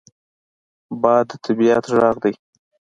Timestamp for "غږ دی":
1.97-2.33